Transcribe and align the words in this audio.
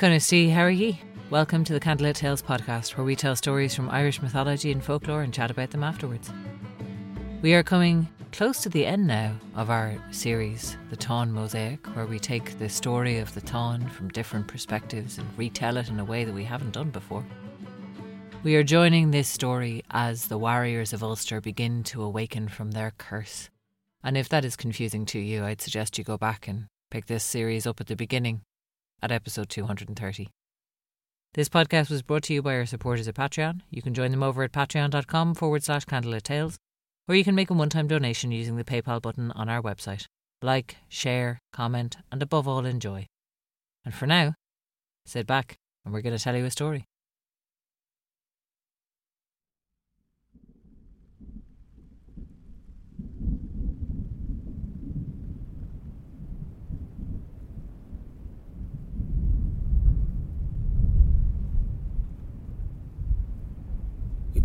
Kunasti, 0.00 0.50
how 0.50 0.62
are 0.62 0.70
ye? 0.70 0.98
Welcome 1.28 1.62
to 1.64 1.74
the 1.74 1.78
Candlelit 1.78 2.14
Tales 2.14 2.40
podcast, 2.40 2.96
where 2.96 3.04
we 3.04 3.14
tell 3.14 3.36
stories 3.36 3.74
from 3.74 3.90
Irish 3.90 4.22
mythology 4.22 4.72
and 4.72 4.82
folklore 4.82 5.20
and 5.20 5.34
chat 5.34 5.50
about 5.50 5.72
them 5.72 5.84
afterwards. 5.84 6.32
We 7.42 7.52
are 7.52 7.62
coming 7.62 8.08
close 8.32 8.62
to 8.62 8.70
the 8.70 8.86
end 8.86 9.06
now 9.06 9.36
of 9.56 9.68
our 9.68 10.02
series, 10.10 10.78
The 10.88 10.96
Táin 10.96 11.32
Mosaic, 11.32 11.86
where 11.88 12.06
we 12.06 12.18
take 12.18 12.58
the 12.58 12.70
story 12.70 13.18
of 13.18 13.34
the 13.34 13.42
Táin 13.42 13.90
from 13.90 14.08
different 14.08 14.48
perspectives 14.48 15.18
and 15.18 15.28
retell 15.36 15.76
it 15.76 15.90
in 15.90 16.00
a 16.00 16.04
way 16.06 16.24
that 16.24 16.34
we 16.34 16.44
haven't 16.44 16.72
done 16.72 16.88
before. 16.88 17.26
We 18.42 18.56
are 18.56 18.64
joining 18.64 19.10
this 19.10 19.28
story 19.28 19.84
as 19.90 20.28
the 20.28 20.38
warriors 20.38 20.94
of 20.94 21.02
Ulster 21.02 21.42
begin 21.42 21.82
to 21.82 22.02
awaken 22.02 22.48
from 22.48 22.70
their 22.70 22.94
curse. 22.96 23.50
And 24.02 24.16
if 24.16 24.30
that 24.30 24.46
is 24.46 24.56
confusing 24.56 25.04
to 25.04 25.18
you, 25.18 25.44
I'd 25.44 25.60
suggest 25.60 25.98
you 25.98 26.04
go 26.04 26.16
back 26.16 26.48
and 26.48 26.68
pick 26.90 27.04
this 27.04 27.22
series 27.22 27.66
up 27.66 27.82
at 27.82 27.86
the 27.86 27.96
beginning 27.96 28.40
at 29.02 29.12
episode 29.12 29.48
230. 29.48 30.28
This 31.34 31.48
podcast 31.48 31.90
was 31.90 32.02
brought 32.02 32.24
to 32.24 32.34
you 32.34 32.42
by 32.42 32.54
our 32.54 32.66
supporters 32.66 33.06
at 33.06 33.14
Patreon. 33.14 33.60
You 33.70 33.82
can 33.82 33.94
join 33.94 34.10
them 34.10 34.22
over 34.22 34.42
at 34.42 34.52
patreon.com 34.52 35.34
forward 35.34 35.62
slash 35.62 35.84
candlelit 35.84 36.22
tales, 36.22 36.58
or 37.08 37.14
you 37.14 37.22
can 37.22 37.34
make 37.34 37.50
a 37.50 37.54
one 37.54 37.68
time 37.68 37.86
donation 37.86 38.32
using 38.32 38.56
the 38.56 38.64
PayPal 38.64 39.00
button 39.00 39.30
on 39.32 39.48
our 39.48 39.62
website. 39.62 40.06
Like, 40.42 40.76
share, 40.88 41.38
comment, 41.52 41.96
and 42.10 42.22
above 42.22 42.48
all, 42.48 42.64
enjoy. 42.64 43.06
And 43.84 43.94
for 43.94 44.06
now, 44.06 44.34
sit 45.06 45.26
back 45.26 45.56
and 45.84 45.94
we're 45.94 46.02
going 46.02 46.16
to 46.16 46.22
tell 46.22 46.36
you 46.36 46.44
a 46.44 46.50
story. 46.50 46.86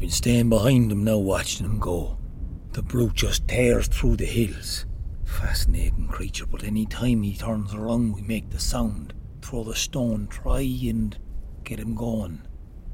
Been 0.05 0.11
staying 0.11 0.49
behind 0.49 0.91
them 0.91 1.03
now, 1.03 1.17
watching 1.17 1.65
them 1.65 1.79
go. 1.79 2.15
The 2.73 2.83
brute 2.83 3.15
just 3.15 3.47
tears 3.47 3.87
through 3.87 4.17
the 4.17 4.25
hills. 4.25 4.85
Fascinating 5.23 6.07
creature, 6.07 6.45
but 6.45 6.63
any 6.63 6.85
time 6.85 7.23
he 7.23 7.35
turns 7.35 7.73
around, 7.73 8.13
we 8.13 8.21
make 8.21 8.51
the 8.51 8.59
sound. 8.59 9.15
Throw 9.41 9.63
the 9.63 9.73
stone, 9.73 10.27
try 10.27 10.59
and 10.59 11.17
get 11.63 11.79
him 11.79 11.95
going 11.95 12.43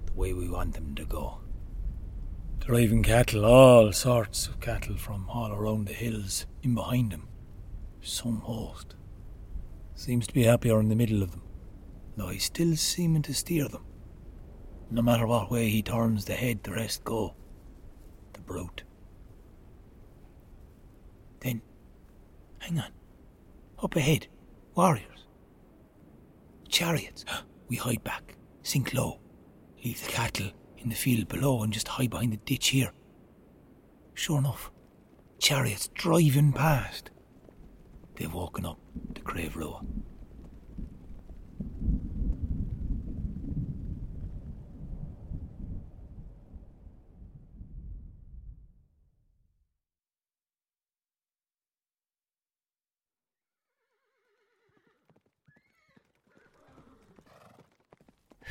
the 0.06 0.14
way 0.14 0.32
we 0.32 0.48
want 0.48 0.78
him 0.78 0.96
to 0.96 1.04
go. 1.04 1.42
Driving 2.60 3.04
cattle, 3.04 3.44
all 3.44 3.92
sorts 3.92 4.48
of 4.48 4.62
cattle 4.62 4.96
from 4.96 5.28
all 5.28 5.52
around 5.52 5.90
the 5.90 5.94
hills, 5.94 6.46
in 6.64 6.76
behind 6.76 7.12
him. 7.12 7.28
Some 8.02 8.38
host. 8.38 8.96
Seems 9.96 10.28
to 10.28 10.34
be 10.34 10.44
happier 10.44 10.80
in 10.80 10.88
the 10.88 10.96
middle 10.96 11.22
of 11.22 11.32
them, 11.32 11.44
though 12.16 12.30
he's 12.30 12.46
still 12.46 12.78
seeming 12.78 13.24
to 13.24 13.34
steer 13.34 13.68
them. 13.68 13.84
No 14.94 15.02
matter 15.02 15.26
what 15.26 15.50
way 15.50 15.70
he 15.70 15.82
turns 15.82 16.26
the 16.26 16.34
head, 16.34 16.64
the 16.64 16.74
rest 16.74 17.06
go. 17.06 17.34
The 18.34 18.42
brute. 18.42 18.84
Then, 21.40 21.62
hang 22.60 22.78
on. 22.78 22.92
Up 23.82 23.96
ahead, 23.96 24.28
warriors. 24.76 25.26
Chariots. 26.68 27.26
We 27.70 27.78
hide 27.78 28.04
back, 28.04 28.36
sink 28.64 28.94
low, 28.94 29.22
leave 29.82 30.04
the 30.04 30.12
cattle 30.12 30.52
in 30.80 30.90
the 30.90 30.96
field 30.96 31.30
below 31.30 31.64
and 31.64 31.72
just 31.72 31.88
hide 31.88 32.10
behind 32.10 32.34
the 32.34 32.38
ditch 32.38 32.68
here. 32.68 32.92
Sure 34.14 34.40
enough, 34.40 34.70
chariots 35.40 35.88
driving 35.94 36.52
past. 36.52 37.12
They've 38.16 38.34
woken 38.34 38.66
up 38.66 38.78
the 39.14 39.22
Craobh 39.22 39.56
Rua. 39.56 39.80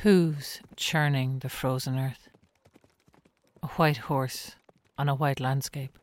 Hooves 0.01 0.61
churning 0.75 1.37
the 1.39 1.49
frozen 1.49 1.99
earth. 1.99 2.27
A 3.61 3.67
white 3.67 3.97
horse 3.97 4.55
on 4.97 5.07
a 5.07 5.13
white 5.13 5.39
landscape. 5.39 5.95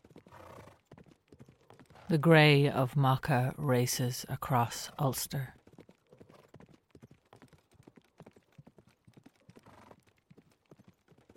The 2.08 2.16
grey 2.16 2.68
of 2.68 2.96
Macha 2.96 3.54
races 3.56 4.24
across 4.28 4.92
Ulster. 5.00 5.54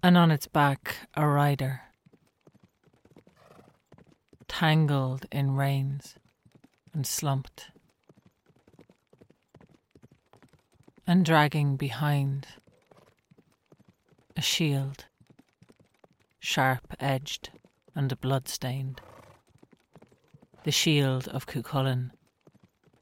And 0.03 0.16
on 0.16 0.29
its 0.29 0.45
back, 0.45 0.97
a 1.16 1.28
rider, 1.28 1.81
tangled 4.47 5.25
in 5.31 5.55
reins 5.55 6.13
and 6.93 7.07
slumped. 7.07 7.72
And 11.11 11.25
dragging 11.25 11.75
behind 11.75 12.47
a 14.38 14.41
shield, 14.41 15.07
sharp 16.39 16.95
edged 17.01 17.49
and 17.94 18.22
blood-stained. 18.22 19.01
The 20.63 20.72
shield 20.72 21.27
of 21.27 21.47
Cuchulainn, 21.47 22.11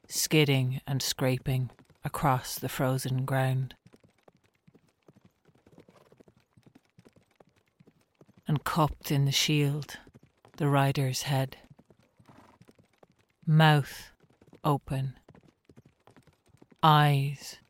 skidding 0.08 0.80
and 0.88 1.00
scraping 1.00 1.70
across 2.04 2.58
the 2.58 2.68
frozen 2.68 3.24
ground. 3.24 3.76
And 8.48 8.64
cupped 8.64 9.12
in 9.12 9.24
the 9.24 9.30
shield, 9.30 9.98
the 10.56 10.66
rider's 10.66 11.22
head, 11.22 11.58
mouth 13.46 14.10
open, 14.64 15.14
eyes 16.82 17.60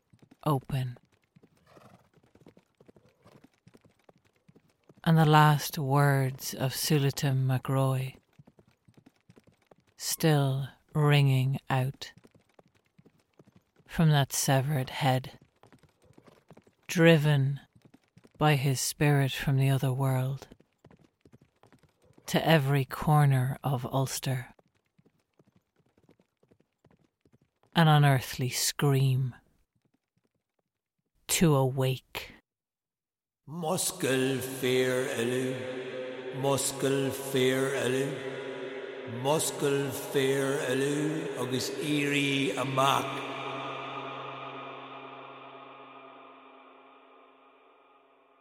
open. 0.45 0.97
And 5.03 5.17
the 5.17 5.25
last 5.25 5.77
words 5.77 6.53
of 6.53 6.73
Sualtam 6.73 7.45
mac 7.45 7.67
Roy 7.67 8.15
still 9.97 10.67
ringing 10.93 11.59
out 11.69 12.11
from 13.87 14.09
that 14.09 14.31
severed 14.31 14.89
head, 14.89 15.31
driven 16.87 17.59
by 18.37 18.55
his 18.55 18.79
spirit 18.79 19.31
from 19.31 19.57
the 19.57 19.69
other 19.69 19.91
world 19.91 20.47
to 22.27 22.47
every 22.47 22.85
corner 22.85 23.57
of 23.63 23.85
Ulster. 23.91 24.47
An 27.75 27.87
unearthly 27.87 28.49
scream 28.49 29.35
to 31.41 31.55
awake. 31.55 32.35
Muskel 33.49 34.39
fear 34.39 35.07
elu, 35.21 35.55
muskel 36.39 37.11
fear 37.11 37.71
elu, 37.83 38.13
muskel 39.23 39.89
fear 39.89 40.59
elu, 40.69 41.41
agus 41.41 41.71
iri 41.81 42.53
amak. 42.55 43.09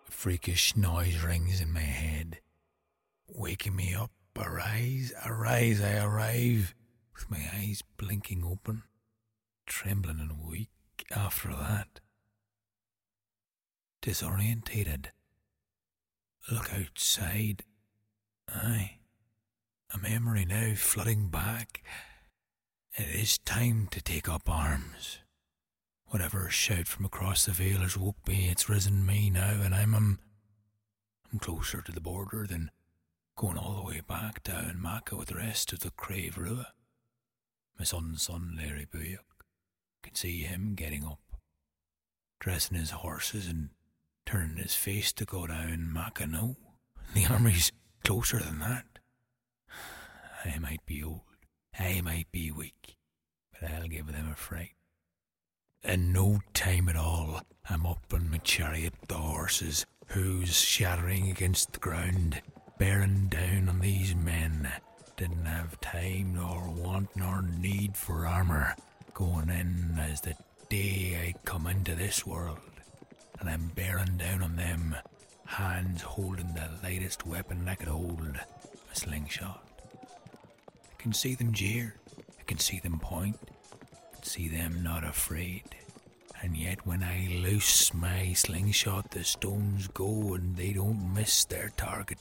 A 0.07 0.11
freakish 0.11 0.77
noise 0.77 1.25
rings 1.25 1.63
in 1.63 1.73
my 1.73 1.81
head, 2.03 2.41
waking 3.27 3.77
me 3.77 3.95
up. 3.95 4.11
Arise, 4.37 5.15
arise, 5.25 5.81
I 5.81 6.05
arrive, 6.05 6.75
with 7.15 7.31
my 7.31 7.43
eyes 7.55 7.83
blinking 7.97 8.45
open, 8.45 8.83
trembling 9.67 10.21
and 10.21 10.39
weak 10.47 10.69
after 11.11 11.49
that 11.49 12.01
disorientated. 14.03 15.07
Look 16.51 16.73
outside. 16.73 17.65
Aye. 18.49 18.99
A 19.93 19.99
memory 19.99 20.45
now 20.45 20.75
flooding 20.75 21.29
back. 21.29 21.83
It 22.95 23.09
is 23.09 23.39
time 23.39 23.89
to 23.91 24.01
take 24.03 24.29
up 24.29 24.49
arms. 24.49 25.19
Whatever 26.07 26.49
shout 26.49 26.89
from 26.89 27.05
across 27.05 27.45
the 27.45 27.53
vale 27.53 27.81
has 27.81 27.97
woke 27.97 28.27
me, 28.27 28.49
it's 28.49 28.69
risen 28.69 29.07
me 29.07 29.31
now, 29.31 29.61
and 29.63 29.75
I'm 29.75 29.95
um, 29.95 30.19
I'm 31.33 31.39
closer 31.39 31.81
to 31.83 31.93
the 31.93 32.01
border 32.01 32.47
than 32.49 32.71
going 33.37 33.57
all 33.57 33.77
the 33.77 33.89
way 33.89 34.01
back 34.07 34.43
down 34.43 34.81
Macha 34.81 35.17
with 35.17 35.29
the 35.29 35.37
rest 35.37 35.73
of 35.73 35.81
the 35.81 35.91
Craobh 35.91 36.37
Rua. 36.37 36.73
My 37.79 37.85
son's 37.85 38.23
son, 38.23 38.59
Larry 38.59 38.87
Buyuk, 38.93 39.19
can 40.03 40.15
see 40.15 40.43
him 40.43 40.75
getting 40.75 41.05
up, 41.05 41.21
dressing 42.41 42.77
his 42.77 42.91
horses 42.91 43.47
and 43.47 43.71
turning 44.31 44.59
his 44.59 44.77
face 44.77 45.13
to 45.13 45.25
go 45.25 45.45
down 45.45 45.91
Mackinaw. 45.93 46.55
The 47.15 47.27
army's 47.27 47.73
closer 48.05 48.39
than 48.39 48.61
that. 48.61 48.85
I 50.45 50.57
might 50.61 50.87
be 50.87 51.03
old, 51.03 51.23
I 51.77 52.01
might 52.01 52.31
be 52.31 52.53
weak, 52.53 52.97
but 53.53 53.69
I'll 53.69 53.89
give 53.89 54.07
them 54.07 54.31
a 54.31 54.37
fright. 54.37 54.75
In 55.83 56.13
no 56.13 56.41
time 56.55 56.89
at 56.89 56.95
all, 56.95 57.41
I'm 57.69 57.85
up 57.85 58.05
on 58.13 58.31
my 58.31 58.39
chariot, 58.39 58.95
the 59.09 59.15
horses, 59.15 59.85
who's 60.07 60.55
shattering 60.55 61.29
against 61.29 61.73
the 61.73 61.81
ground, 61.81 62.41
bearing 62.79 63.27
down 63.27 63.69
on 63.69 63.81
these 63.81 64.15
men. 64.15 64.71
Didn't 65.17 65.47
have 65.47 65.81
time 65.81 66.35
nor 66.35 66.71
want 66.71 67.17
nor 67.17 67.43
need 67.43 67.97
for 67.97 68.27
armour, 68.27 68.77
going 69.13 69.51
in 69.51 69.99
as 69.99 70.21
the 70.21 70.37
day 70.69 71.19
I 71.21 71.35
come 71.45 71.67
into 71.67 71.97
this 71.97 72.25
world, 72.25 72.61
and 73.41 73.49
I'm 73.49 73.73
bearing 73.75 74.17
down 74.17 74.43
on 74.43 74.57
them, 74.57 74.95
hands 75.47 76.03
holding 76.03 76.55
the 76.55 76.69
lightest 76.83 77.27
weapon 77.27 77.67
I 77.69 77.75
could 77.75 77.89
hold, 77.89 78.39
a 78.93 78.97
slingshot. 78.97 79.67
I 79.95 81.03
can 81.03 81.13
see 81.13 81.35
them 81.35 81.53
jeer, 81.53 81.95
I 82.39 82.43
can 82.47 82.59
see 82.59 82.79
them 82.79 82.99
point, 83.01 83.39
see 84.23 84.49
them 84.49 84.83
not 84.83 85.05
afraid. 85.05 85.65
And 86.43 86.57
yet, 86.57 86.87
when 86.87 87.03
I 87.03 87.29
loose 87.43 87.93
my 87.93 88.33
slingshot, 88.33 89.11
the 89.11 89.25
stones 89.25 89.89
go 89.89 90.35
and 90.35 90.57
they 90.57 90.73
don't 90.73 91.15
miss 91.15 91.45
their 91.45 91.71
target. 91.77 92.19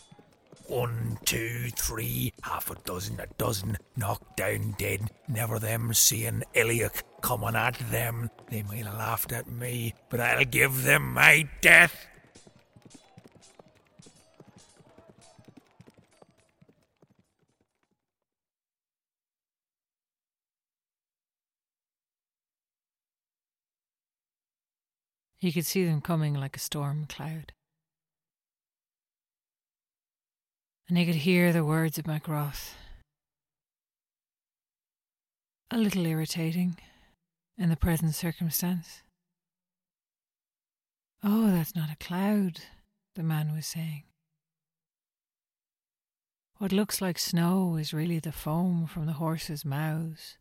One, 0.70 1.18
two, 1.26 1.72
three, 1.76 2.32
half 2.44 2.70
a 2.70 2.76
dozen, 2.86 3.20
a 3.20 3.26
dozen, 3.40 3.78
knocked 3.98 4.38
down 4.38 4.76
dead. 4.78 5.10
Never 5.28 5.58
them 5.58 5.96
seeing 5.96 6.44
Iliach 6.54 7.02
coming 7.22 7.56
at 7.56 7.80
them. 7.90 8.30
They 8.52 8.62
might 8.62 8.86
have 8.86 8.94
laughed 8.94 9.32
at 9.32 9.50
me, 9.50 9.96
but 10.12 10.20
I'll 10.20 10.46
give 10.46 10.84
them 10.84 11.16
my 11.16 11.50
death. 11.62 12.06
He 25.40 25.52
could 25.52 25.66
see 25.66 25.84
them 25.84 26.02
coming 26.02 26.36
like 26.36 26.56
a 26.56 26.60
storm 26.60 27.08
cloud. 27.08 27.54
And 30.90 30.98
he 30.98 31.06
could 31.06 31.16
hear 31.16 31.54
the 31.54 31.64
words 31.64 32.00
of 32.00 32.08
my 32.08 32.18
Macroth. 32.18 32.74
A 35.70 35.78
little 35.78 36.04
irritating 36.04 36.78
in 37.60 37.70
the 37.70 37.76
present 37.76 38.16
circumstance. 38.16 39.04
Oh, 41.24 41.52
that's 41.52 41.76
not 41.76 41.92
a 41.92 42.04
cloud, 42.04 42.62
the 43.14 43.22
man 43.22 43.54
was 43.54 43.68
saying. 43.68 44.04
What 46.58 46.72
looks 46.72 47.02
like 47.02 47.20
snow 47.20 47.76
is 47.76 47.94
really 47.94 48.18
the 48.18 48.32
foam 48.32 48.88
from 48.88 49.06
the 49.06 49.14
horses' 49.14 49.64
mouths. 49.64 50.40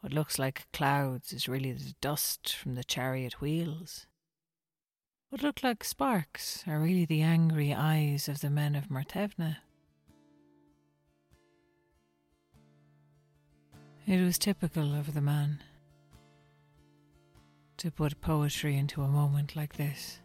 What 0.00 0.14
looks 0.14 0.38
like 0.38 0.66
clouds 0.72 1.30
is 1.30 1.46
really 1.46 1.72
the 1.72 1.94
dust 2.00 2.54
from 2.54 2.74
the 2.74 2.84
chariot 2.84 3.42
wheels. 3.42 4.06
What 5.30 5.42
look 5.42 5.62
like 5.62 5.84
sparks 5.84 6.64
are 6.66 6.80
really 6.80 7.04
the 7.04 7.20
angry 7.20 7.74
eyes 7.74 8.30
of 8.30 8.40
the 8.40 8.48
men 8.48 8.74
of 8.74 8.88
Muirthemne. 8.88 9.56
It 14.06 14.24
was 14.24 14.38
typical 14.38 14.94
of 14.94 15.12
the 15.12 15.20
man 15.20 15.62
to 17.76 17.90
put 17.90 18.22
poetry 18.22 18.74
into 18.74 19.02
a 19.02 19.08
moment 19.08 19.54
like 19.54 19.76
this, 19.76 20.20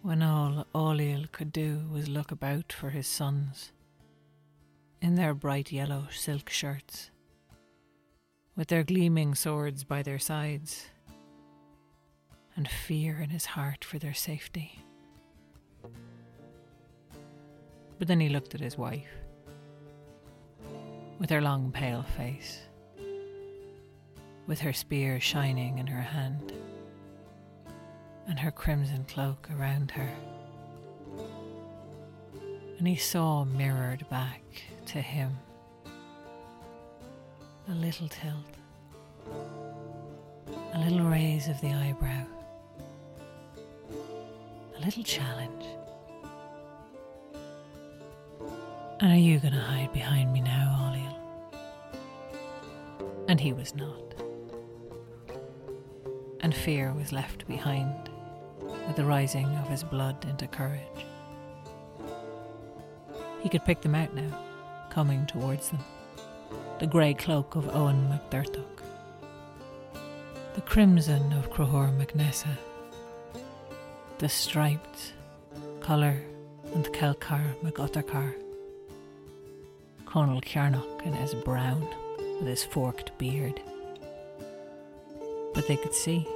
when 0.00 0.22
all 0.22 0.64
Ailill 0.74 1.30
could 1.30 1.52
do 1.52 1.86
was 1.92 2.08
look 2.08 2.32
about 2.32 2.72
for 2.72 2.88
his 2.88 3.06
sons 3.06 3.70
in 5.02 5.14
their 5.14 5.34
bright 5.34 5.70
yellow 5.70 6.06
silk 6.10 6.48
shirts, 6.48 7.10
with 8.56 8.68
their 8.68 8.82
gleaming 8.82 9.34
swords 9.34 9.84
by 9.84 10.02
their 10.02 10.18
sides 10.18 10.86
and 12.60 12.68
fear 12.68 13.18
in 13.22 13.30
his 13.30 13.46
heart 13.46 13.82
for 13.82 13.98
their 13.98 14.12
safety. 14.12 14.82
But 17.98 18.06
then 18.06 18.20
he 18.20 18.28
looked 18.28 18.54
at 18.54 18.60
his 18.60 18.76
wife, 18.76 19.08
with 21.18 21.30
her 21.30 21.40
long 21.40 21.72
pale 21.72 22.02
face, 22.18 22.60
with 24.46 24.60
her 24.60 24.74
spear 24.74 25.18
shining 25.20 25.78
in 25.78 25.86
her 25.86 26.02
hand, 26.02 26.52
and 28.28 28.38
her 28.38 28.50
crimson 28.50 29.04
cloak 29.04 29.48
around 29.58 29.92
her. 29.92 30.12
And 32.76 32.86
he 32.86 32.96
saw 32.96 33.46
mirrored 33.46 34.06
back 34.10 34.42
to 34.84 35.00
him 35.00 35.38
a 37.70 37.72
little 37.72 38.08
tilt, 38.08 38.58
a 40.74 40.78
little 40.78 41.06
raise 41.08 41.48
of 41.48 41.58
the 41.62 41.72
eyebrow 41.72 42.26
a 44.80 44.84
little 44.84 45.02
challenge. 45.02 45.66
And 49.00 49.12
are 49.12 49.16
you 49.16 49.38
going 49.38 49.52
to 49.52 49.60
hide 49.60 49.92
behind 49.92 50.32
me 50.32 50.40
now, 50.40 50.92
Ailill? 50.94 51.16
And 53.28 53.40
he 53.40 53.52
was 53.52 53.74
not. 53.74 54.14
And 56.40 56.54
fear 56.54 56.92
was 56.92 57.12
left 57.12 57.46
behind 57.46 58.10
with 58.86 58.96
the 58.96 59.04
rising 59.04 59.46
of 59.56 59.68
his 59.68 59.84
blood 59.84 60.24
into 60.28 60.46
courage. 60.46 60.80
He 63.42 63.48
could 63.48 63.64
pick 63.64 63.82
them 63.82 63.94
out 63.94 64.14
now, 64.14 64.38
coming 64.90 65.26
towards 65.26 65.70
them. 65.70 65.80
The 66.78 66.86
grey 66.86 67.14
cloak 67.14 67.54
of 67.54 67.74
Owen 67.74 68.08
MacDurtoch, 68.08 68.82
the 70.54 70.60
crimson 70.62 71.32
of 71.34 71.50
Crohor 71.50 71.94
MacNessa 71.96 72.56
the 74.20 74.28
striped 74.28 75.14
colour 75.80 76.14
and 76.74 76.84
Celcar 76.88 77.54
MacUttercar. 77.62 78.34
Conal 80.04 80.42
Cearnach 80.42 81.06
in 81.06 81.14
his 81.14 81.34
brown 81.34 81.88
with 82.38 82.46
his 82.46 82.62
forked 82.62 83.16
beard. 83.16 83.62
But 85.54 85.66
they 85.66 85.76
could 85.78 85.94
see 85.94 86.28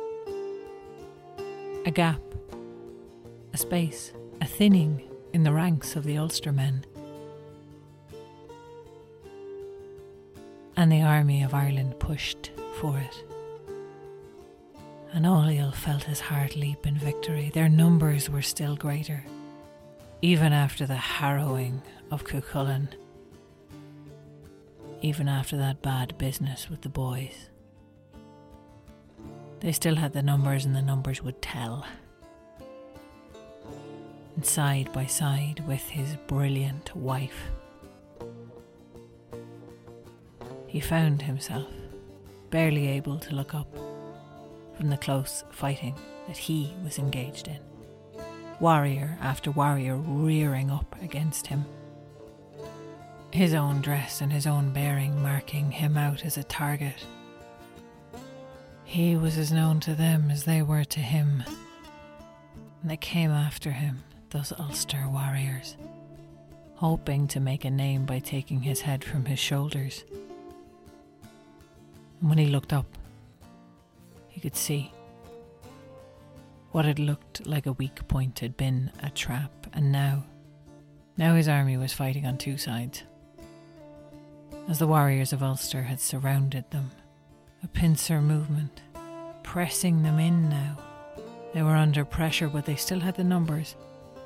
a 1.84 1.90
gap, 1.90 2.22
a 3.52 3.58
space, 3.58 4.14
a 4.40 4.46
thinning 4.46 5.02
in 5.34 5.42
the 5.42 5.52
ranks 5.52 5.94
of 5.94 6.04
the 6.04 6.14
Ulstermen. 6.14 6.84
And 10.75 10.90
the 10.90 11.02
army 11.02 11.42
of 11.42 11.52
Ireland 11.52 12.00
pushed 12.00 12.50
for 12.81 12.98
it 12.98 13.33
and 15.14 15.26
Ailill 15.26 15.72
felt 15.72 16.02
his 16.02 16.18
heart 16.18 16.56
leap 16.56 16.86
in 16.86 16.98
victory. 16.98 17.48
Their 17.54 17.68
numbers 17.68 18.28
were 18.28 18.42
still 18.42 18.74
greater, 18.74 19.24
even 20.20 20.52
after 20.52 20.86
the 20.86 20.96
harrowing 20.96 21.80
of 22.10 22.24
Cuchulainn, 22.24 22.88
even 25.02 25.28
after 25.28 25.56
that 25.56 25.82
bad 25.82 26.18
business 26.18 26.68
with 26.68 26.80
the 26.82 26.88
boys. 26.88 27.48
They 29.60 29.70
still 29.70 29.94
had 29.94 30.12
the 30.12 30.22
numbers, 30.22 30.64
and 30.64 30.74
the 30.74 30.82
numbers 30.82 31.22
would 31.22 31.40
tell. 31.40 31.86
And 34.34 34.44
side 34.44 34.92
by 34.92 35.06
side 35.06 35.62
with 35.68 35.88
his 35.88 36.16
brilliant 36.26 36.94
wife, 36.96 37.52
he 40.66 40.80
found 40.80 41.22
himself 41.22 41.68
barely 42.50 42.88
able 42.88 43.20
to 43.20 43.34
look 43.34 43.54
up 43.54 43.68
from 44.84 44.91
the 44.91 44.98
close 44.98 45.44
fighting 45.50 45.94
that 46.26 46.36
he 46.36 46.74
was 46.84 46.98
engaged 46.98 47.48
in. 47.48 47.56
Warrior 48.60 49.17
after 49.19 49.50
warrior 49.50 49.96
rearing 49.96 50.70
up 50.70 50.94
against 51.00 51.46
him. 51.46 51.64
His 53.31 53.55
own 53.55 53.81
dress 53.81 54.20
and 54.20 54.31
his 54.31 54.46
own 54.46 54.74
bearing 54.74 55.22
marking 55.22 55.70
him 55.70 55.96
out 55.96 56.26
as 56.26 56.36
a 56.36 56.44
target. 56.44 57.06
He 58.84 59.17
was 59.17 59.38
as 59.38 59.50
known 59.50 59.81
to 59.81 59.94
them 59.94 60.31
as 60.31 60.44
they 60.44 60.60
were 60.60 60.84
to 60.84 61.00
him. 61.00 61.43
And 62.82 62.91
they 62.91 62.98
came 62.98 63.31
after 63.31 63.70
him, 63.70 64.03
those 64.29 64.53
Ulster 64.58 65.08
warriors, 65.08 65.79
hoping 66.74 67.26
to 67.29 67.41
make 67.41 67.64
a 67.64 67.70
name 67.70 68.05
by 68.05 68.19
taking 68.19 68.60
his 68.60 68.82
head 68.82 69.03
from 69.03 69.24
his 69.24 69.38
shoulders. 69.38 70.05
And 72.20 72.29
when 72.29 72.36
he 72.36 72.48
looked 72.48 72.74
up, 72.74 72.84
could 74.44 74.56
see. 74.56 74.93
What 76.72 76.84
had 76.84 76.98
looked 76.98 77.46
like 77.46 77.65
a 77.65 77.72
weak 77.72 78.06
point 78.08 78.41
had 78.41 78.58
been 78.58 78.93
a 79.03 79.08
trap, 79.08 79.51
and 79.72 79.91
now, 79.91 80.27
now 81.17 81.34
his 81.34 81.48
army 81.48 81.79
was 81.79 81.94
fighting 81.94 82.27
on 82.27 82.36
two 82.36 82.58
sides. 82.58 83.05
As 84.69 84.79
the 84.79 84.86
warriors 84.86 85.32
of 85.32 85.43
Ulster 85.43 85.84
had 85.84 85.98
surrounded 85.98 86.70
them, 86.70 86.91
a 87.63 87.69
pincer 87.69 88.20
movement, 88.20 88.82
pressing 89.43 90.03
them 90.03 90.19
in 90.19 90.51
now. 90.51 90.77
They 91.55 91.63
were 91.63 91.77
under 91.77 92.05
pressure, 92.05 92.48
but 92.48 92.67
they 92.67 92.77
still 92.77 93.01
had 93.01 93.15
the 93.15 93.24
numbers. 93.24 93.77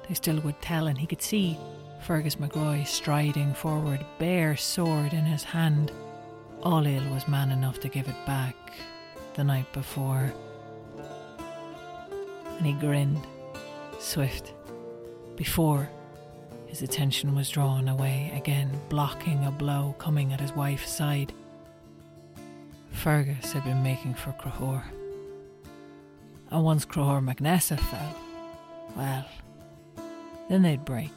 They 0.09 0.15
still 0.15 0.41
would 0.41 0.61
tell, 0.61 0.89
and 0.89 0.99
he 0.99 1.07
could 1.07 1.23
see 1.23 1.57
Fergus 2.01 2.37
McRoy 2.37 2.85
striding 2.85 3.55
forward, 3.55 4.05
bare 4.19 4.57
sword 4.57 5.13
in 5.13 5.25
his 5.25 5.45
hand, 5.45 5.93
Ailill 6.65 7.09
was 7.15 7.29
man 7.29 7.53
enough 7.53 7.79
to 7.79 7.89
give 7.89 8.09
it 8.09 8.27
back 8.27 8.57
the 9.39 9.45
night 9.45 9.73
before. 9.73 10.33
And 12.57 12.67
he 12.67 12.73
grinned, 12.73 13.25
swift, 14.01 14.53
before 15.37 15.89
his 16.67 16.83
attention 16.83 17.37
was 17.37 17.49
drawn 17.49 17.87
away 17.87 18.33
again, 18.35 18.69
blocking 18.89 19.45
a 19.45 19.53
blow 19.53 19.95
coming 19.99 20.33
at 20.33 20.41
his 20.41 20.53
wife's 20.53 20.91
side. 20.91 21.33
Fergus 22.91 23.53
had 23.53 23.63
been 23.63 23.81
making 23.81 24.15
for 24.15 24.33
Crahor. 24.33 24.83
And 26.51 26.65
once 26.65 26.85
Crahor 26.85 27.25
MacNessa 27.25 27.79
fell, 27.79 28.17
well, 28.97 29.25
then 30.49 30.63
they'd 30.63 30.85
break, 30.85 31.13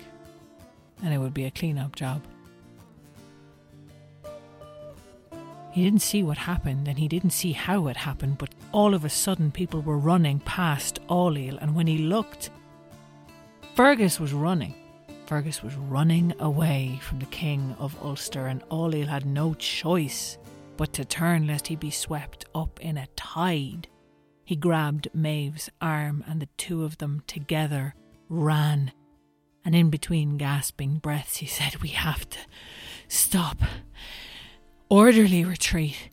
and 1.03 1.11
it 1.11 1.17
would 1.17 1.33
be 1.33 1.45
a 1.45 1.51
clean 1.51 1.79
up 1.79 1.95
job. 1.95 2.21
He 5.71 5.83
didn't 5.83 6.01
see 6.01 6.21
what 6.21 6.37
happened 6.37 6.87
and 6.87 6.99
he 6.99 7.07
didn't 7.07 7.29
see 7.31 7.53
how 7.53 7.87
it 7.87 7.97
happened, 7.97 8.37
but 8.37 8.53
all 8.73 8.93
of 8.93 9.05
a 9.05 9.09
sudden 9.09 9.51
people 9.51 9.81
were 9.81 9.97
running 9.97 10.39
past 10.39 10.99
Ailill, 11.07 11.57
and 11.61 11.73
when 11.75 11.87
he 11.87 11.97
looked, 11.99 12.49
Fergus 13.75 14.19
was 14.19 14.33
running. 14.33 14.75
Fergus 15.25 15.63
was 15.63 15.75
running 15.75 16.33
away 16.39 16.99
from 17.01 17.19
the 17.19 17.25
King 17.27 17.73
of 17.79 17.95
Ulster, 18.03 18.47
and 18.47 18.61
Ailill 18.69 19.07
had 19.07 19.25
no 19.25 19.53
choice 19.53 20.37
but 20.75 20.91
to 20.93 21.05
turn 21.05 21.47
lest 21.47 21.67
he 21.67 21.77
be 21.77 21.91
swept 21.91 22.43
up 22.53 22.79
in 22.81 22.97
a 22.97 23.07
tide. 23.15 23.87
He 24.43 24.57
grabbed 24.57 25.07
Maeve's 25.13 25.69
arm, 25.79 26.21
and 26.27 26.41
the 26.41 26.49
two 26.57 26.83
of 26.83 26.97
them 26.97 27.23
together 27.27 27.95
ran. 28.27 28.91
And 29.63 29.73
in 29.73 29.89
between 29.89 30.37
gasping 30.37 30.97
breaths, 30.97 31.37
he 31.37 31.45
said, 31.45 31.77
We 31.77 31.89
have 31.89 32.29
to 32.31 32.39
stop. 33.07 33.59
Orderly 34.91 35.45
retreat. 35.45 36.09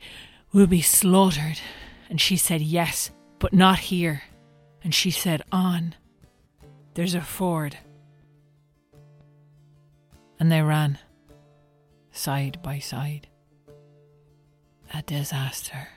We'll 0.53 0.69
be 0.69 0.83
slaughtered. 0.83 1.59
And 2.09 2.21
she 2.21 2.37
said, 2.37 2.63
Yes, 2.63 3.11
but 3.41 3.53
not 3.53 3.81
here. 3.81 4.23
And 4.85 4.95
she 4.95 5.11
said, 5.11 5.43
On. 5.51 5.97
There's 6.95 7.15
a 7.15 7.21
ford. 7.21 7.77
And 10.39 10.53
they 10.53 10.63
ran, 10.63 11.01
side 12.13 12.63
by 12.63 12.79
side. 12.79 13.27
A 14.95 15.03
disaster. 15.03 15.89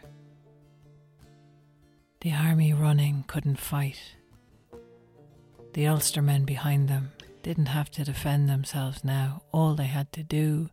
The 2.21 2.33
army 2.33 2.73
running 2.73 3.25
couldn't 3.27 3.59
fight. 3.59 4.15
The 5.73 5.83
Ulstermen 5.83 6.47
behind 6.47 6.87
them 6.87 7.11
didn't 7.43 7.67
have 7.67 7.91
to 7.91 8.03
defend 8.03 8.49
themselves 8.49 9.03
now. 9.03 9.43
All 9.51 9.75
they 9.75 9.85
had 9.85 10.11
to 10.13 10.23
do 10.23 10.71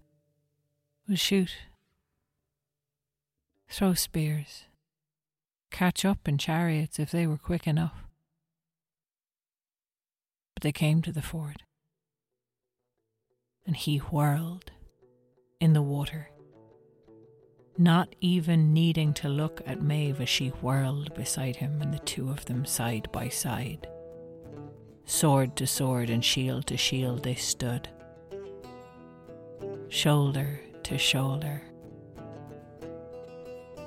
was 1.06 1.20
shoot, 1.20 1.54
throw 3.68 3.94
spears, 3.94 4.64
catch 5.70 6.04
up 6.04 6.26
in 6.26 6.38
chariots 6.38 6.98
if 6.98 7.10
they 7.10 7.26
were 7.26 7.38
quick 7.38 7.66
enough. 7.66 8.04
But 10.54 10.62
they 10.62 10.72
came 10.72 11.02
to 11.02 11.12
the 11.12 11.22
ford, 11.22 11.62
and 13.66 13.76
he 13.76 13.98
whirled 13.98 14.70
in 15.60 15.72
the 15.72 15.82
water 15.82 16.30
not 17.78 18.12
even 18.20 18.74
needing 18.74 19.14
to 19.14 19.28
look 19.28 19.62
at 19.64 19.80
Maeve 19.80 20.20
as 20.20 20.28
she 20.28 20.48
whirled 20.48 21.14
beside 21.14 21.54
him 21.56 21.80
and 21.80 21.94
the 21.94 22.00
two 22.00 22.28
of 22.28 22.44
them 22.46 22.64
side 22.64 23.08
by 23.12 23.28
side. 23.28 23.86
Sword 25.04 25.54
to 25.56 25.66
sword 25.66 26.10
and 26.10 26.24
shield 26.24 26.66
to 26.66 26.76
shield 26.76 27.22
they 27.22 27.36
stood, 27.36 27.88
shoulder 29.88 30.60
to 30.82 30.98
shoulder. 30.98 31.62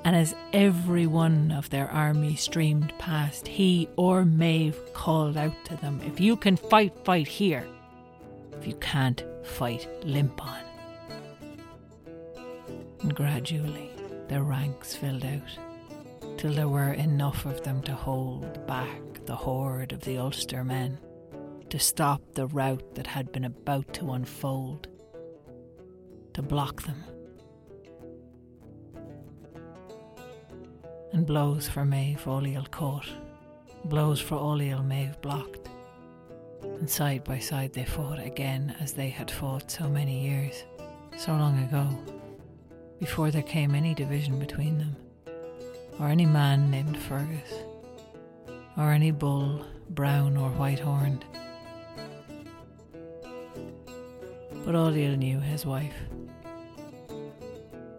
And 0.04 0.16
as 0.16 0.34
every 0.52 1.06
one 1.06 1.52
of 1.52 1.70
their 1.70 1.88
army 1.90 2.34
streamed 2.34 2.92
past, 2.98 3.46
he 3.46 3.88
or 3.96 4.24
Maeve 4.24 4.78
called 4.94 5.36
out 5.36 5.64
to 5.66 5.76
them, 5.76 6.00
If 6.04 6.20
you 6.20 6.36
can 6.36 6.56
fight, 6.56 6.92
fight 7.04 7.28
here. 7.28 7.66
If 8.58 8.66
you 8.66 8.74
can't, 8.74 9.24
fight 9.44 9.88
limp 10.04 10.44
on 10.44 10.62
and 13.02 13.14
gradually 13.14 13.90
their 14.28 14.42
ranks 14.42 14.94
filled 14.94 15.24
out, 15.24 15.58
till 16.38 16.52
there 16.52 16.68
were 16.68 16.92
enough 16.92 17.44
of 17.44 17.62
them 17.64 17.82
to 17.82 17.94
hold 17.94 18.66
back 18.66 19.00
the 19.26 19.36
horde 19.36 19.92
of 19.92 20.00
the 20.00 20.16
Ulster 20.18 20.64
men, 20.64 20.98
to 21.68 21.78
stop 21.78 22.22
the 22.34 22.46
rout 22.46 22.94
that 22.94 23.06
had 23.06 23.32
been 23.32 23.44
about 23.44 23.92
to 23.94 24.12
unfold, 24.12 24.88
to 26.34 26.42
block 26.42 26.82
them. 26.82 27.02
And 31.12 31.26
blows 31.26 31.68
for 31.68 31.84
Maeve 31.84 32.24
Ailill 32.24 32.70
caught, 32.70 33.06
blows 33.84 34.18
for 34.18 34.36
Ailill 34.36 34.82
Maeve 34.82 35.20
blocked, 35.20 35.68
and 36.62 36.88
side 36.88 37.22
by 37.22 37.38
side 37.38 37.74
they 37.74 37.84
fought 37.84 38.18
again 38.18 38.74
as 38.80 38.94
they 38.94 39.10
had 39.10 39.30
fought 39.30 39.70
so 39.70 39.90
many 39.90 40.26
years, 40.26 40.64
so 41.18 41.32
long 41.32 41.62
ago 41.64 41.86
before 42.98 43.30
there 43.30 43.42
came 43.42 43.74
any 43.74 43.92
division 43.94 44.38
between 44.38 44.78
them, 44.78 44.96
or 46.00 46.08
any 46.08 46.24
man 46.24 46.70
named 46.70 46.96
Fergus, 46.96 47.52
or 48.78 48.92
any 48.92 49.10
bull, 49.10 49.66
brown 49.90 50.36
or 50.36 50.48
white 50.50 50.78
horned. 50.78 51.26
But 54.64 54.74
Ailill 54.74 55.18
knew 55.18 55.40
his 55.40 55.66
wife, 55.66 55.96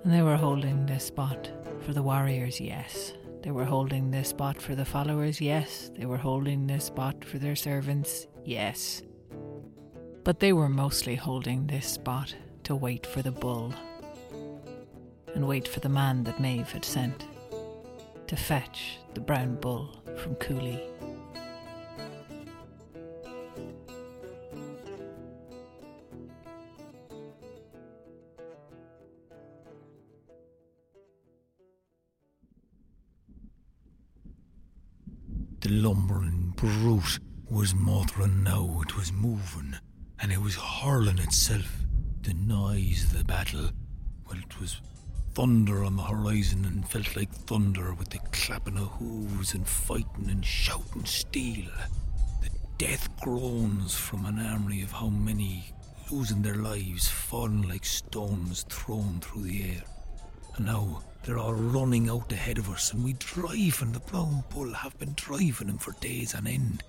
and 0.03 0.12
they 0.12 0.24
were 0.24 0.38
holding 0.38 0.88
this 0.88 1.05
spot 1.05 1.51
for 1.84 1.94
the 1.94 2.04
warriors, 2.04 2.60
yes. 2.62 3.13
They 3.42 3.52
were 3.52 3.66
holding 3.66 4.10
this 4.10 4.30
spot 4.30 4.62
for 4.62 4.74
the 4.74 4.86
followers, 4.86 5.42
yes. 5.42 5.92
They 5.98 6.06
were 6.06 6.18
holding 6.18 6.66
this 6.66 6.86
spot 6.86 7.25
for 7.25 7.40
their 7.40 7.56
servants, 7.56 8.28
yes. 8.46 9.02
But 10.24 10.40
they 10.40 10.54
were 10.54 10.70
mostly 10.70 11.16
holding 11.16 11.68
this 11.68 11.88
spot 11.88 12.34
to 12.63 12.75
wait 12.75 13.06
for 13.06 13.22
the 13.22 13.32
bull 13.32 13.74
and 15.36 15.48
wait 15.48 15.68
for 15.68 15.82
the 15.82 15.90
man 15.90 16.24
that 16.24 16.40
Maeve 16.40 16.72
had 16.72 16.86
sent 16.86 17.28
to 18.28 18.36
fetch 18.36 19.00
the 19.13 19.20
brown 19.20 19.56
bull 19.56 20.02
from 20.16 20.36
Cooley. 20.36 20.82
Lumbering 35.84 36.54
brute 36.56 37.20
was 37.50 37.75
mothering 37.75 38.42
now, 38.42 38.82
it 38.82 38.96
was 38.96 39.12
moving, 39.12 39.75
and 40.18 40.32
it 40.32 40.40
was 40.40 40.56
hurling 40.56 41.20
itself 41.20 41.70
to 42.24 42.34
noise 42.34 43.04
of 43.04 43.18
the 43.18 43.24
battle. 43.25 43.70
Well, 44.25 44.40
it 44.40 44.62
was 44.62 44.80
thunder 45.34 45.84
on 45.84 45.98
the 45.98 46.04
horizon 46.04 46.63
and 46.63 46.88
felt 46.88 47.18
like 47.18 47.34
thunder 47.34 47.94
with 47.96 48.12
the 48.12 48.20
clapping 48.32 48.78
of 48.78 48.88
hooves 48.94 49.56
and 49.56 49.68
fighting 49.68 50.30
and 50.30 50.46
shouting 50.46 51.04
steel. 51.04 51.70
The 52.42 52.50
death 52.78 53.10
groans 53.20 53.94
from 53.94 54.25
an 54.25 54.40
army 54.40 54.84
of 54.84 54.94
how 54.94 55.10
many 55.10 55.66
losing 56.10 56.42
their 56.42 56.56
lives, 56.56 57.10
falling 57.10 57.68
like 57.68 57.84
stones 57.84 58.63
thrown 58.70 59.20
through 59.20 59.44
the 59.44 59.63
air. 59.72 59.84
And 60.56 60.68
now 60.68 61.02
they're 61.24 61.39
all 61.39 61.53
running 61.53 62.10
out 62.10 62.32
ahead 62.32 62.58
of 62.58 62.70
us, 62.70 62.92
and 62.92 63.03
we 63.03 63.13
drive, 63.13 63.82
and 63.82 63.94
the 63.94 64.00
brown 64.00 64.44
bull 64.50 64.74
have 64.74 64.98
been 65.00 65.13
driving 65.15 65.68
them 65.68 65.77
for 65.77 65.94
days 65.94 66.36
on 66.36 66.48
end. 66.48 66.84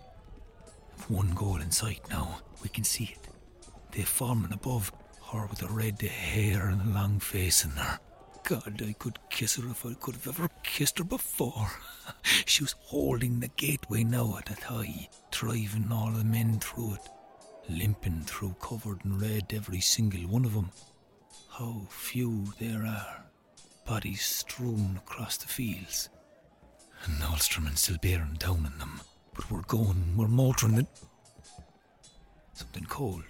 one 1.08 1.34
goal 1.34 1.56
in 1.56 1.70
sight 1.70 2.00
now, 2.10 2.40
we 2.62 2.68
can 2.68 2.84
see 2.84 3.04
it. 3.04 3.28
They're 3.92 4.04
forming 4.04 4.52
above, 4.52 4.92
her 5.32 5.46
with 5.46 5.58
the 5.60 5.68
red 5.68 6.00
hair 6.02 6.68
and 6.68 6.80
the 6.80 6.94
long 6.94 7.20
face 7.20 7.64
in 7.64 7.70
her. 7.72 7.98
God, 8.44 8.82
I 8.86 8.92
could 8.92 9.18
kiss 9.30 9.56
her 9.56 9.68
if 9.70 9.86
I 9.86 9.94
could 9.94 10.16
have 10.16 10.28
ever 10.28 10.48
kissed 10.62 10.98
her 10.98 11.04
before. 11.04 11.70
she 12.44 12.62
was 12.62 12.74
holding 12.80 13.40
the 13.40 13.48
gateway 13.56 14.04
now 14.04 14.36
at 14.38 14.50
a 14.50 14.54
thigh, 14.54 15.08
driving 15.30 15.90
all 15.90 16.10
the 16.10 16.24
men 16.24 16.58
through 16.60 16.94
it, 16.94 17.08
limping 17.68 18.22
through 18.22 18.54
covered 18.60 19.04
in 19.04 19.18
red, 19.18 19.52
every 19.54 19.80
single 19.80 20.20
one 20.28 20.44
of 20.44 20.54
them. 20.54 20.70
How 21.50 21.86
few 21.88 22.52
there 22.60 22.84
are, 22.84 23.24
bodies 23.84 24.22
strewn 24.22 24.98
across 24.98 25.36
the 25.36 25.46
fields. 25.46 26.08
And 27.04 27.18
the 27.20 27.24
Ulstermen 27.24 27.76
still 27.76 27.98
bearing 28.00 28.34
down 28.38 28.66
on 28.66 28.78
them. 28.78 29.00
But 29.34 29.50
we're 29.50 29.62
going, 29.62 30.16
we're 30.16 30.28
motoring 30.28 30.78
it. 30.78 30.86
Something 32.54 32.84
cold. 32.84 33.24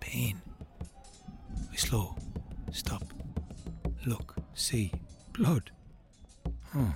Pain. 0.00 0.40
We 1.70 1.76
slow. 1.76 2.16
Stop. 2.72 3.04
Look, 4.06 4.36
see, 4.54 4.92
blood. 5.32 5.70
Huh. 6.72 6.92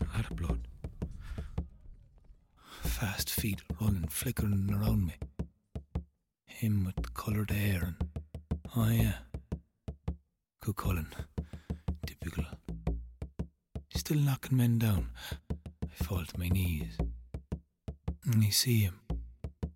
A 0.00 0.16
lot 0.16 0.30
of 0.30 0.36
blood. 0.36 0.68
Fast 2.82 3.28
feet 3.30 3.60
running, 3.80 4.08
flickering 4.08 4.70
around 4.72 5.06
me. 5.06 5.14
Him 6.46 6.84
with 6.84 7.12
coloured 7.12 7.50
hair 7.50 7.82
and. 8.00 8.08
Oh, 8.74 8.88
yeah. 8.88 9.14
Cuchulainn. 10.66 11.06
Typical. 12.04 12.44
Still 13.94 14.18
knocking 14.18 14.56
men 14.56 14.80
down. 14.80 15.10
I 15.52 16.04
fall 16.04 16.24
to 16.24 16.40
my 16.40 16.48
knees. 16.48 16.98
And 18.24 18.42
I 18.42 18.48
see 18.48 18.80
him. 18.80 18.98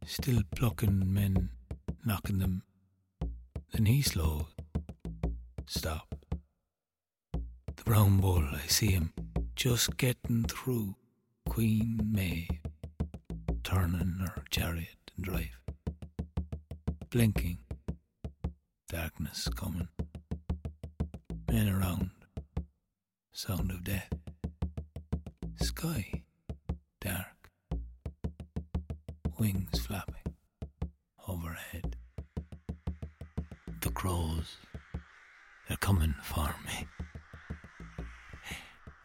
Still 0.05 0.43
plucking 0.57 1.15
men, 1.15 1.51
knocking 2.05 2.41
them. 2.41 2.65
Then 3.73 3.87
he 3.87 4.03
slow. 4.03 4.49
Stop. 5.69 6.13
The 7.77 7.85
brown 7.85 8.19
bull, 8.19 8.43
I 8.53 8.67
see 8.67 8.91
him 8.91 9.13
just 9.55 9.97
getting 9.97 10.43
through 10.43 10.97
Queen 11.49 12.01
May, 12.05 12.49
turning 13.63 14.17
her 14.23 14.43
chariot 14.51 15.13
and 15.17 15.25
drive. 15.25 15.61
Blinking, 17.11 17.59
darkness 18.89 19.49
coming, 19.55 19.87
sound 23.47 23.71
of 23.71 23.83
death, 23.83 24.13
sky 25.63 26.23
dark, 27.01 27.49
wings 29.39 29.79
flapping 29.87 30.35
overhead. 31.27 31.97
The 33.81 33.91
crows, 33.93 34.59
they're 35.67 35.79
coming 35.79 36.15
for 36.23 36.55
me. 36.67 36.87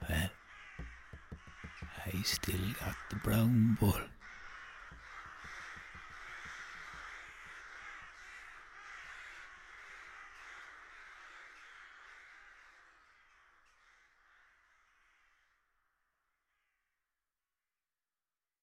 Well, 0.09 0.29
I 2.05 2.21
still 2.23 2.67
got 2.81 2.95
the 3.09 3.15
brown 3.23 3.77
bull. 3.79 4.01